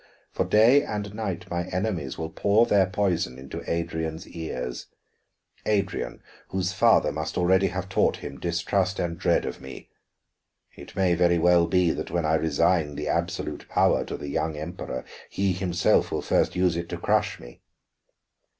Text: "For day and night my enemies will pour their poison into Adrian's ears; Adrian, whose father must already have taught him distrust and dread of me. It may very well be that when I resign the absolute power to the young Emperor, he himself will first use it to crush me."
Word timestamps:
"For 0.31 0.45
day 0.45 0.81
and 0.81 1.13
night 1.13 1.47
my 1.51 1.65
enemies 1.65 2.17
will 2.17 2.31
pour 2.31 2.65
their 2.65 2.87
poison 2.87 3.37
into 3.37 3.61
Adrian's 3.71 4.27
ears; 4.27 4.87
Adrian, 5.67 6.23
whose 6.47 6.73
father 6.73 7.11
must 7.11 7.37
already 7.37 7.67
have 7.67 7.87
taught 7.87 8.17
him 8.17 8.39
distrust 8.39 8.97
and 8.97 9.15
dread 9.19 9.45
of 9.45 9.61
me. 9.61 9.89
It 10.75 10.95
may 10.95 11.13
very 11.13 11.37
well 11.37 11.67
be 11.67 11.91
that 11.91 12.09
when 12.09 12.25
I 12.25 12.33
resign 12.33 12.95
the 12.95 13.09
absolute 13.09 13.69
power 13.69 14.03
to 14.05 14.17
the 14.17 14.29
young 14.29 14.57
Emperor, 14.57 15.05
he 15.29 15.53
himself 15.53 16.11
will 16.11 16.23
first 16.23 16.55
use 16.55 16.75
it 16.75 16.89
to 16.89 16.97
crush 16.97 17.39
me." 17.39 17.61